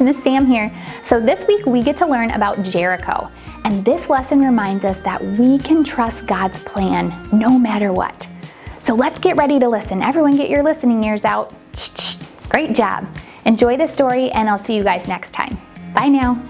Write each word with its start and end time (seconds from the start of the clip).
Miss 0.00 0.22
Sam 0.22 0.46
here. 0.46 0.72
So 1.02 1.20
this 1.20 1.46
week 1.46 1.66
we 1.66 1.82
get 1.82 1.96
to 1.98 2.06
learn 2.06 2.30
about 2.30 2.62
Jericho. 2.62 3.30
And 3.64 3.84
this 3.84 4.08
lesson 4.08 4.40
reminds 4.40 4.84
us 4.84 4.98
that 4.98 5.22
we 5.22 5.58
can 5.58 5.84
trust 5.84 6.26
God's 6.26 6.60
plan 6.60 7.28
no 7.32 7.58
matter 7.58 7.92
what. 7.92 8.26
So 8.80 8.94
let's 8.94 9.18
get 9.18 9.36
ready 9.36 9.58
to 9.58 9.68
listen. 9.68 10.02
Everyone 10.02 10.36
get 10.36 10.48
your 10.50 10.62
listening 10.62 11.04
ears 11.04 11.24
out. 11.24 11.54
Great 12.48 12.74
job. 12.74 13.06
Enjoy 13.44 13.76
the 13.76 13.86
story 13.86 14.30
and 14.30 14.48
I'll 14.48 14.58
see 14.58 14.74
you 14.74 14.82
guys 14.82 15.06
next 15.06 15.32
time. 15.32 15.58
Bye 15.94 16.08
now. 16.08 16.42